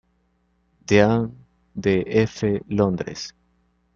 Dean, 0.87 1.31
de 1.75 2.03
f 2.23 2.63
Londres. 2.69 3.35